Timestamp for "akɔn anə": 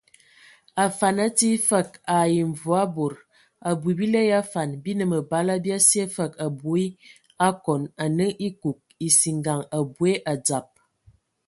7.47-8.25